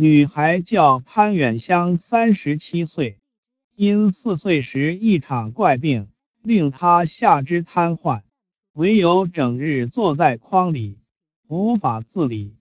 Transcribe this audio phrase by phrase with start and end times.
[0.00, 3.18] 女孩叫潘远香，三十七岁，
[3.74, 6.06] 因四岁时一场怪病
[6.40, 8.22] 令她下肢瘫痪，
[8.74, 10.98] 唯有整日坐在筐里，
[11.48, 12.54] 无法自理，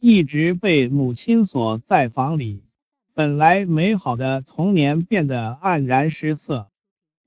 [0.00, 2.64] 一直被母亲锁在房里。
[3.14, 6.68] 本来美好的童年变得黯然失色。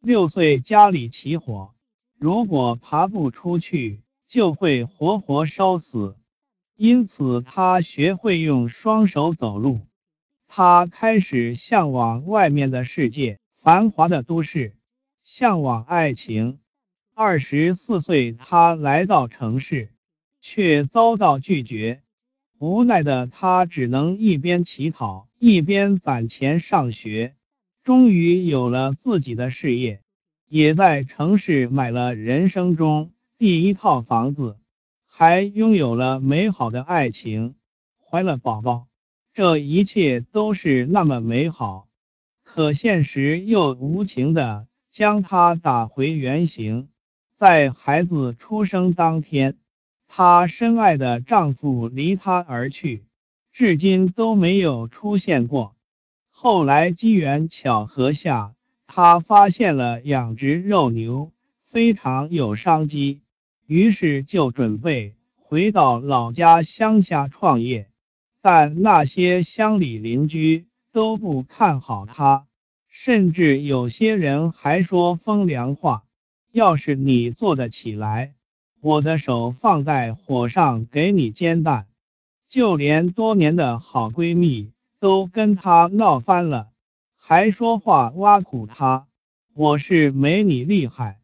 [0.01, 1.73] 六岁家里起火，
[2.19, 6.17] 如果爬不出去，就会活活烧死。
[6.77, 9.79] 因此，他学会用双手走路。
[10.47, 14.73] 他开始向往外面的世界，繁华的都市，
[15.23, 16.59] 向往爱情。
[17.13, 19.89] 二十四岁，他来到城市，
[20.41, 22.01] 却遭到拒绝。
[22.59, 27.35] 无奈的他，只能一边乞讨，一边攒钱上学。
[27.83, 30.01] 终于有了自己的事业，
[30.49, 34.57] 也在城市买了人生中第一套房子，
[35.17, 37.55] 还拥有了美好的爱情，
[38.03, 38.87] 怀了宝宝。
[39.33, 41.87] 这一切都是那么美好，
[42.43, 46.89] 可现实又无情的将他打回原形。
[47.37, 49.55] 在孩子出生当天，
[50.09, 53.05] 她深爱的丈夫离她而去，
[53.53, 55.77] 至今都没有出现过。
[56.29, 58.53] 后来机缘巧合下，
[58.85, 61.31] 她发现了养殖肉牛
[61.71, 63.21] 非常有商机，
[63.67, 67.89] 于是就准备回到老家乡下创业。
[68.41, 72.47] 但那些乡里邻居都不看好他，
[72.89, 76.03] 甚至有些人还说风凉话
[76.51, 78.33] ：“要是你做得起来，
[78.81, 81.87] 我的手放在火上给你煎蛋。”
[82.47, 84.71] 就连多年的好闺蜜。
[84.97, 86.69] 都跟他闹翻了，
[87.15, 89.07] 还说话挖苦他。
[89.53, 91.19] 我是没你厉害，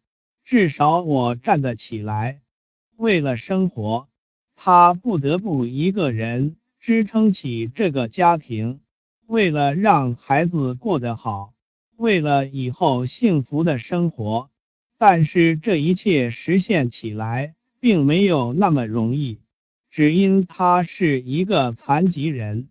[0.51, 2.41] 至少我站得起来。
[2.97, 4.09] 为了生活，
[4.53, 8.81] 他不得不一个人支撑起这个家庭。
[9.27, 11.53] 为了让孩子过得好，
[11.95, 14.49] 为了以后幸福的生活，
[14.97, 19.39] 但是这一切实现起来并没有那么容易，
[19.89, 22.67] 只因他是一个残疾人。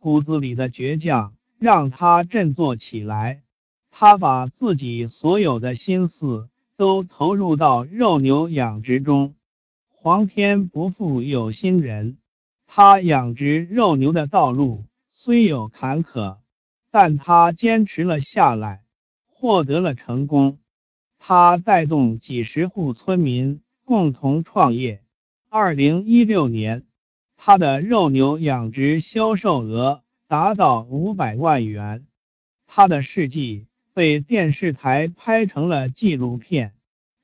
[0.00, 3.44] 骨子里的倔强让他振作起来，
[3.92, 6.48] 他把自己所有的心思
[6.82, 9.36] 都投入到肉牛养殖中。
[9.88, 12.18] 皇天不负有心人，
[12.66, 16.38] 他养殖肉牛的道路虽有坎坷，
[16.90, 18.82] 但他坚持了下来，
[19.28, 20.58] 获得了成功。
[21.20, 25.04] 他带动几十户村民共同创业。
[25.48, 26.82] 二零一六年。
[27.36, 32.08] 他的肉牛养殖销售额达到五百万元，
[32.66, 36.72] 他的事迹被电视台拍成了纪录片，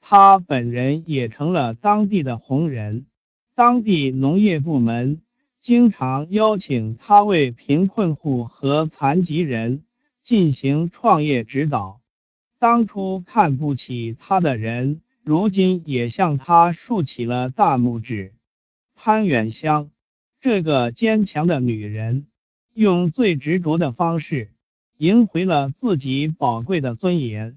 [0.00, 3.06] 他本人也成了当地的红人。
[3.54, 5.20] 当地农业部门
[5.60, 9.82] 经常邀请他为贫困户和残疾人
[10.22, 12.00] 进行创业指导。
[12.58, 18.32] 当初看不起他的人，如今也向他竖起了大拇指。
[18.94, 19.90] 潘远香。
[20.40, 22.28] 这个坚强的女人，
[22.72, 24.52] 用最执着的方式
[24.98, 27.56] 赢回了自己宝贵的尊严。